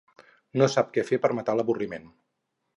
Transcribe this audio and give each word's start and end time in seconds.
No 0.61 0.69
sap 0.77 0.89
què 0.95 1.05
fer 1.11 1.21
per 1.27 1.33
matar 1.41 1.57
l'avorriment. 1.61 2.13